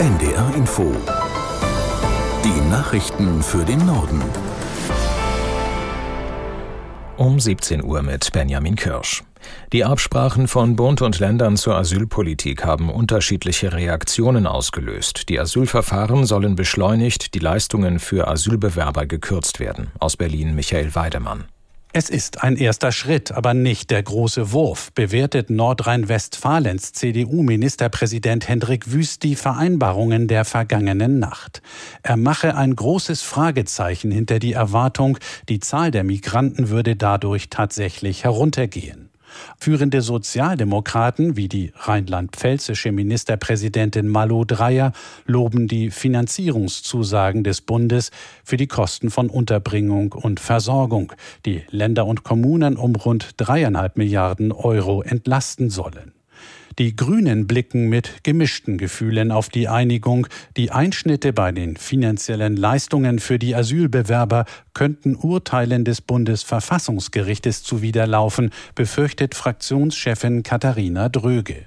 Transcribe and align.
NDR 0.00 0.54
Info. 0.54 0.96
Die 2.42 2.70
Nachrichten 2.70 3.42
für 3.42 3.62
den 3.66 3.84
Norden. 3.84 4.22
Um 7.18 7.38
17 7.38 7.84
Uhr 7.84 8.00
mit 8.00 8.32
Benjamin 8.32 8.76
Kirsch. 8.76 9.22
Die 9.74 9.84
Absprachen 9.84 10.48
von 10.48 10.74
Bund 10.74 11.02
und 11.02 11.18
Ländern 11.18 11.58
zur 11.58 11.76
Asylpolitik 11.76 12.64
haben 12.64 12.88
unterschiedliche 12.88 13.74
Reaktionen 13.74 14.46
ausgelöst. 14.46 15.28
Die 15.28 15.38
Asylverfahren 15.38 16.24
sollen 16.24 16.56
beschleunigt, 16.56 17.34
die 17.34 17.40
Leistungen 17.40 17.98
für 17.98 18.26
Asylbewerber 18.26 19.04
gekürzt 19.04 19.60
werden. 19.60 19.90
Aus 19.98 20.16
Berlin 20.16 20.54
Michael 20.54 20.94
Weidemann. 20.94 21.44
Es 21.92 22.08
ist 22.08 22.44
ein 22.44 22.54
erster 22.54 22.92
Schritt, 22.92 23.32
aber 23.32 23.52
nicht 23.52 23.90
der 23.90 24.04
große 24.04 24.52
Wurf, 24.52 24.92
bewertet 24.92 25.50
Nordrhein-Westfalens 25.50 26.92
CDU-Ministerpräsident 26.92 28.46
Hendrik 28.46 28.92
Wüst 28.92 29.24
die 29.24 29.34
Vereinbarungen 29.34 30.28
der 30.28 30.44
vergangenen 30.44 31.18
Nacht. 31.18 31.62
Er 32.04 32.16
mache 32.16 32.54
ein 32.54 32.76
großes 32.76 33.22
Fragezeichen 33.22 34.12
hinter 34.12 34.38
die 34.38 34.52
Erwartung, 34.52 35.18
die 35.48 35.58
Zahl 35.58 35.90
der 35.90 36.04
Migranten 36.04 36.68
würde 36.68 36.94
dadurch 36.94 37.50
tatsächlich 37.50 38.22
heruntergehen. 38.22 39.09
Führende 39.58 40.02
Sozialdemokraten 40.02 41.36
wie 41.36 41.48
die 41.48 41.72
rheinland-pfälzische 41.76 42.92
Ministerpräsidentin 42.92 44.08
Malu 44.08 44.44
Dreyer 44.44 44.92
loben 45.26 45.68
die 45.68 45.90
Finanzierungszusagen 45.90 47.44
des 47.44 47.60
Bundes 47.60 48.10
für 48.44 48.56
die 48.56 48.66
Kosten 48.66 49.10
von 49.10 49.30
Unterbringung 49.30 50.12
und 50.12 50.40
Versorgung, 50.40 51.12
die 51.46 51.62
Länder 51.70 52.06
und 52.06 52.24
Kommunen 52.24 52.76
um 52.76 52.94
rund 52.96 53.30
dreieinhalb 53.36 53.96
Milliarden 53.96 54.52
Euro 54.52 55.02
entlasten 55.02 55.70
sollen. 55.70 56.12
Die 56.78 56.96
Grünen 56.96 57.46
blicken 57.46 57.88
mit 57.88 58.24
gemischten 58.24 58.78
Gefühlen 58.78 59.32
auf 59.32 59.48
die 59.48 59.68
Einigung. 59.68 60.26
Die 60.56 60.70
Einschnitte 60.70 61.32
bei 61.32 61.52
den 61.52 61.76
finanziellen 61.76 62.56
Leistungen 62.56 63.18
für 63.18 63.38
die 63.38 63.54
Asylbewerber 63.54 64.44
könnten 64.72 65.16
Urteilen 65.16 65.84
des 65.84 66.00
Bundesverfassungsgerichtes 66.00 67.62
zuwiderlaufen, 67.62 68.50
befürchtet 68.74 69.34
Fraktionschefin 69.34 70.42
Katharina 70.42 71.08
Dröge. 71.08 71.66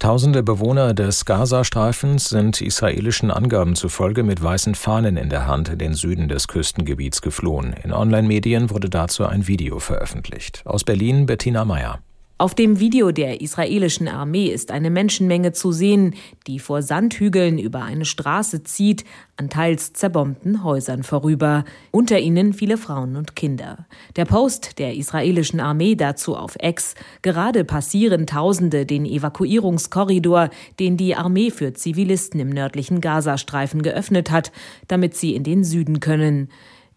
Tausende 0.00 0.42
Bewohner 0.42 0.94
des 0.94 1.26
Gazastreifens 1.26 2.30
sind 2.30 2.62
israelischen 2.62 3.30
Angaben 3.30 3.76
zufolge 3.76 4.22
mit 4.22 4.42
weißen 4.42 4.74
Fahnen 4.74 5.18
in 5.18 5.28
der 5.28 5.46
Hand 5.46 5.68
in 5.68 5.78
den 5.78 5.92
Süden 5.92 6.26
des 6.26 6.48
Küstengebiets 6.48 7.20
geflohen. 7.20 7.74
In 7.84 7.92
Online-Medien 7.92 8.70
wurde 8.70 8.88
dazu 8.88 9.26
ein 9.26 9.46
Video 9.46 9.78
veröffentlicht. 9.78 10.62
Aus 10.64 10.84
Berlin 10.84 11.26
Bettina 11.26 11.66
Meyer. 11.66 12.00
Auf 12.40 12.54
dem 12.54 12.80
Video 12.80 13.12
der 13.12 13.42
israelischen 13.42 14.08
Armee 14.08 14.46
ist 14.46 14.70
eine 14.70 14.88
Menschenmenge 14.88 15.52
zu 15.52 15.72
sehen, 15.72 16.14
die 16.46 16.58
vor 16.58 16.80
Sandhügeln 16.80 17.58
über 17.58 17.82
eine 17.82 18.06
Straße 18.06 18.62
zieht, 18.62 19.04
an 19.36 19.50
teils 19.50 19.92
zerbombten 19.92 20.64
Häusern 20.64 21.02
vorüber, 21.02 21.66
unter 21.90 22.18
ihnen 22.18 22.54
viele 22.54 22.78
Frauen 22.78 23.16
und 23.16 23.36
Kinder. 23.36 23.84
Der 24.16 24.24
Post 24.24 24.78
der 24.78 24.94
israelischen 24.94 25.60
Armee 25.60 25.96
dazu 25.96 26.34
auf 26.34 26.56
Ex, 26.58 26.94
gerade 27.20 27.66
passieren 27.66 28.26
Tausende 28.26 28.86
den 28.86 29.04
Evakuierungskorridor, 29.04 30.48
den 30.78 30.96
die 30.96 31.14
Armee 31.14 31.50
für 31.50 31.74
Zivilisten 31.74 32.40
im 32.40 32.48
nördlichen 32.48 33.02
Gazastreifen 33.02 33.82
geöffnet 33.82 34.30
hat, 34.30 34.50
damit 34.88 35.14
sie 35.14 35.34
in 35.34 35.44
den 35.44 35.62
Süden 35.62 36.00
können. 36.00 36.48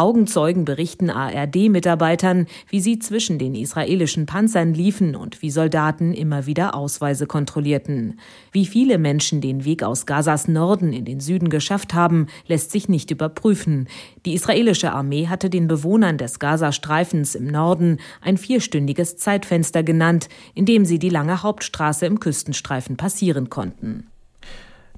Augenzeugen 0.00 0.64
berichten 0.64 1.10
ARD-Mitarbeitern, 1.10 2.46
wie 2.70 2.80
sie 2.80 2.98
zwischen 3.00 3.38
den 3.38 3.54
israelischen 3.54 4.24
Panzern 4.24 4.72
liefen 4.72 5.14
und 5.14 5.42
wie 5.42 5.50
Soldaten 5.50 6.14
immer 6.14 6.46
wieder 6.46 6.74
Ausweise 6.74 7.26
kontrollierten. 7.26 8.18
Wie 8.50 8.64
viele 8.64 8.96
Menschen 8.96 9.42
den 9.42 9.66
Weg 9.66 9.82
aus 9.82 10.06
Gazas 10.06 10.48
Norden 10.48 10.94
in 10.94 11.04
den 11.04 11.20
Süden 11.20 11.50
geschafft 11.50 11.92
haben, 11.92 12.28
lässt 12.46 12.70
sich 12.70 12.88
nicht 12.88 13.10
überprüfen. 13.10 13.88
Die 14.24 14.32
israelische 14.32 14.92
Armee 14.92 15.26
hatte 15.26 15.50
den 15.50 15.68
Bewohnern 15.68 16.16
des 16.16 16.38
Gazastreifens 16.38 17.34
im 17.34 17.48
Norden 17.48 17.98
ein 18.22 18.38
vierstündiges 18.38 19.18
Zeitfenster 19.18 19.82
genannt, 19.82 20.30
in 20.54 20.64
dem 20.64 20.86
sie 20.86 20.98
die 20.98 21.10
lange 21.10 21.42
Hauptstraße 21.42 22.06
im 22.06 22.20
Küstenstreifen 22.20 22.96
passieren 22.96 23.50
konnten. 23.50 24.09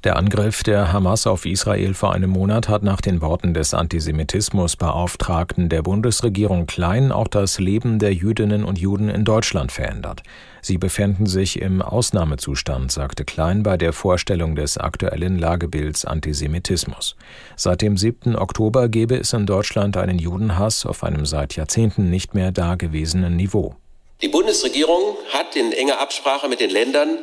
Der 0.05 0.17
Angriff 0.17 0.65
der 0.65 0.93
Hamas 0.93 1.29
auf 1.29 1.47
Israel 1.47 1.95
vor 1.95 2.13
einem 2.13 2.31
Monat 2.31 2.69
hat 2.69 2.83
nach 2.83 3.01
den 3.01 3.21
Worten 3.21 3.55
des 3.55 3.73
Antisemitismusbeauftragten 3.73 5.69
der 5.69 5.83
Bundesregierung 5.83 6.67
Klein 6.67 7.13
auch 7.13 7.29
das 7.29 7.61
Leben 7.61 8.01
der 8.01 8.13
Jüdinnen 8.13 8.65
und 8.65 8.81
Juden 8.81 9.09
in 9.09 9.25
Deutschland 9.25 9.71
verändert. 9.71 10.25
Sie 10.61 10.77
befänden 10.77 11.27
sich 11.27 11.63
im 11.63 11.81
Ausnahmezustand, 11.83 12.91
sagte 12.91 13.25
Klein 13.25 13.63
bei 13.63 13.77
der 13.77 13.93
Vorstellung 13.93 14.57
des 14.57 14.77
aktuellen 14.77 15.39
Lagebilds 15.39 16.05
Antisemitismus. 16.05 17.15
Seit 17.55 17.81
dem 17.81 17.97
7. 17.97 18.35
Oktober 18.35 18.89
gebe 18.89 19.15
es 19.15 19.33
in 19.33 19.47
Deutschland 19.47 19.97
einen 19.97 20.19
Judenhass 20.19 20.85
auf 20.85 21.05
einem 21.05 21.27
seit 21.27 21.55
Jahrzehnten 21.55 22.11
nicht 22.11 22.35
mehr 22.35 22.51
dagewesenen 22.51 23.37
Niveau. 23.37 23.77
Die 24.21 24.29
Bundesregierung 24.29 25.17
hat 25.33 25.55
in 25.55 25.71
enger 25.71 26.01
Absprache 26.01 26.49
mit 26.49 26.59
den 26.59 26.71
Ländern 26.71 27.19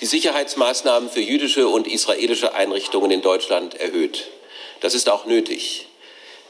die 0.00 0.06
Sicherheitsmaßnahmen 0.06 1.08
für 1.08 1.20
jüdische 1.20 1.68
und 1.68 1.86
israelische 1.86 2.54
Einrichtungen 2.54 3.10
in 3.10 3.22
Deutschland 3.22 3.74
erhöht. 3.74 4.28
Das 4.80 4.94
ist 4.94 5.08
auch 5.08 5.24
nötig. 5.26 5.86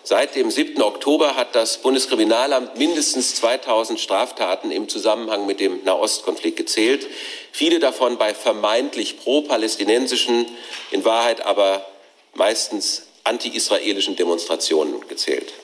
Seit 0.07 0.35
dem 0.35 0.51
7. 0.51 0.83
Oktober 0.83 1.35
hat 1.35 1.55
das 1.55 1.79
Bundeskriminalamt 1.79 2.77
mindestens 2.77 3.37
2000 3.37 3.99
Straftaten 3.99 4.71
im 4.71 4.89
Zusammenhang 4.89 5.47
mit 5.47 5.61
dem 5.61 5.83
Nahostkonflikt 5.85 6.59
gezählt, 6.59 7.07
viele 7.53 7.79
davon 7.79 8.19
bei 8.19 8.35
vermeintlich 8.35 9.19
pro-palästinensischen, 9.21 10.47
in 10.91 11.07
Wahrheit 11.07 11.47
aber 11.47 11.87
meistens 12.35 13.07
anti-israelischen 13.25 14.15
Demonstrationen 14.17 15.09
gezählt. 15.09 15.55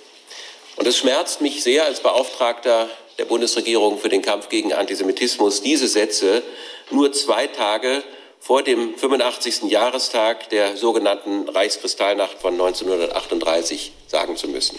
Und 0.76 0.86
es 0.86 0.96
schmerzt 0.96 1.42
mich 1.42 1.62
sehr 1.62 1.84
als 1.84 2.00
Beauftragter 2.00 2.88
der 3.20 3.26
Bundesregierung 3.26 3.98
für 3.98 4.08
den 4.08 4.22
Kampf 4.22 4.48
gegen 4.48 4.72
Antisemitismus, 4.72 5.60
diese 5.60 5.88
Sätze 5.88 6.42
nur 6.90 7.12
zwei 7.12 7.46
Tage 7.46 8.02
vor 8.38 8.62
dem 8.62 8.94
85. 8.96 9.64
Jahrestag 9.70 10.48
der 10.48 10.78
sogenannten 10.78 11.46
Reichskristallnacht 11.46 12.38
von 12.40 12.54
1938 12.54 13.92
sagen 14.06 14.36
zu 14.36 14.48
müssen. 14.48 14.78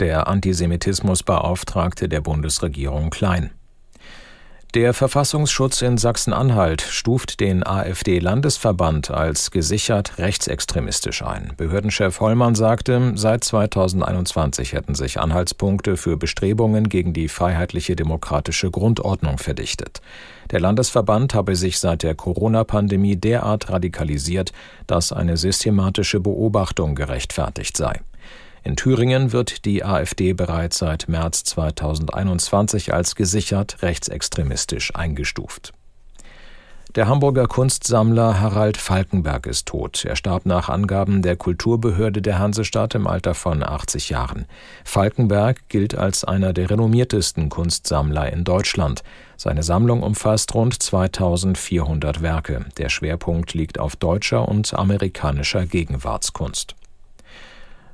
Der 0.00 0.28
Antisemitismusbeauftragte 0.28 2.10
der 2.10 2.20
Bundesregierung 2.20 3.08
Klein. 3.08 3.52
Der 4.74 4.94
Verfassungsschutz 4.94 5.82
in 5.82 5.98
Sachsen-Anhalt 5.98 6.80
stuft 6.80 7.40
den 7.40 7.62
AfD-Landesverband 7.62 9.10
als 9.10 9.50
gesichert 9.50 10.16
rechtsextremistisch 10.16 11.22
ein. 11.22 11.52
Behördenchef 11.58 12.20
Hollmann 12.20 12.54
sagte, 12.54 13.12
seit 13.14 13.44
2021 13.44 14.72
hätten 14.72 14.94
sich 14.94 15.20
Anhaltspunkte 15.20 15.98
für 15.98 16.16
Bestrebungen 16.16 16.88
gegen 16.88 17.12
die 17.12 17.28
freiheitliche 17.28 17.96
demokratische 17.96 18.70
Grundordnung 18.70 19.36
verdichtet. 19.36 20.00
Der 20.50 20.60
Landesverband 20.60 21.34
habe 21.34 21.54
sich 21.54 21.78
seit 21.78 22.02
der 22.02 22.14
Corona-Pandemie 22.14 23.16
derart 23.16 23.68
radikalisiert, 23.68 24.52
dass 24.86 25.12
eine 25.12 25.36
systematische 25.36 26.18
Beobachtung 26.18 26.94
gerechtfertigt 26.94 27.76
sei. 27.76 28.00
In 28.64 28.76
Thüringen 28.76 29.32
wird 29.32 29.64
die 29.64 29.84
AfD 29.84 30.34
bereits 30.34 30.78
seit 30.78 31.08
März 31.08 31.42
2021 31.44 32.94
als 32.94 33.16
gesichert 33.16 33.82
rechtsextremistisch 33.82 34.94
eingestuft. 34.94 35.72
Der 36.94 37.08
Hamburger 37.08 37.46
Kunstsammler 37.46 38.38
Harald 38.38 38.76
Falkenberg 38.76 39.46
ist 39.46 39.66
tot. 39.66 40.04
Er 40.04 40.14
starb 40.14 40.44
nach 40.44 40.68
Angaben 40.68 41.22
der 41.22 41.36
Kulturbehörde 41.36 42.20
der 42.20 42.38
Hansestadt 42.38 42.94
im 42.94 43.06
Alter 43.06 43.34
von 43.34 43.62
80 43.62 44.10
Jahren. 44.10 44.44
Falkenberg 44.84 45.70
gilt 45.70 45.96
als 45.96 46.22
einer 46.22 46.52
der 46.52 46.68
renommiertesten 46.68 47.48
Kunstsammler 47.48 48.30
in 48.30 48.44
Deutschland. 48.44 49.02
Seine 49.38 49.62
Sammlung 49.62 50.02
umfasst 50.02 50.54
rund 50.54 50.82
2400 50.82 52.20
Werke. 52.20 52.66
Der 52.76 52.90
Schwerpunkt 52.90 53.54
liegt 53.54 53.80
auf 53.80 53.96
deutscher 53.96 54.46
und 54.46 54.74
amerikanischer 54.74 55.64
Gegenwartskunst. 55.64 56.76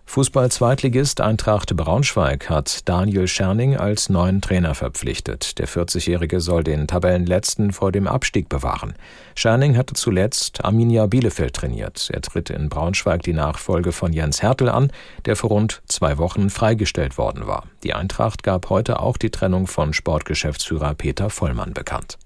Fußball-Zweitligist 0.09 1.21
Eintracht 1.21 1.77
Braunschweig 1.77 2.49
hat 2.49 2.89
Daniel 2.89 3.29
Scherning 3.29 3.77
als 3.77 4.09
neuen 4.09 4.41
Trainer 4.41 4.75
verpflichtet. 4.75 5.59
Der 5.59 5.69
40-Jährige 5.69 6.41
soll 6.41 6.65
den 6.65 6.89
Tabellenletzten 6.89 7.73
vor 7.73 7.93
dem 7.93 8.07
Abstieg 8.07 8.49
bewahren. 8.49 8.95
Scherning 9.35 9.77
hatte 9.77 9.93
zuletzt 9.93 10.65
Arminia 10.65 11.07
Bielefeld 11.07 11.55
trainiert. 11.55 12.09
Er 12.11 12.23
tritt 12.23 12.49
in 12.49 12.71
Braunschweig 12.71 13.23
die 13.23 13.35
Nachfolge 13.35 13.93
von 13.93 14.15
Jens 14.15 14.43
Hertel 14.43 14.71
an, 14.71 14.91
der 15.27 15.37
vor 15.37 15.51
rund 15.51 15.83
zwei 15.89 16.17
Wochen 16.17 16.49
freigestellt 16.49 17.19
worden 17.19 17.47
war. 17.47 17.65
Die 17.85 17.93
Eintracht 17.93 18.43
gab 18.43 18.71
heute 18.71 19.01
auch 19.01 19.19
die 19.19 19.31
Trennung 19.31 19.67
von 19.67 19.93
Sportgeschäftsführer 19.93 20.95
Peter 20.95 21.29
Vollmann 21.29 21.75
bekannt. 21.75 22.17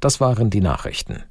Das 0.00 0.20
waren 0.20 0.50
die 0.50 0.60
Nachrichten. 0.60 1.22